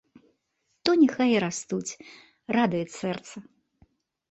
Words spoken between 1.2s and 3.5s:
і растуць, радуюць сэрца.